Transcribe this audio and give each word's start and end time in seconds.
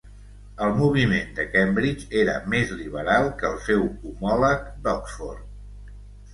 El 0.67 0.71
Moviment 0.77 1.29
de 1.39 1.45
Cambridge 1.57 2.09
era 2.23 2.35
més 2.55 2.73
liberal 2.81 3.31
que 3.43 3.47
el 3.53 3.63
seu 3.69 3.87
homòleg 4.15 4.67
d'Oxford. 4.85 5.49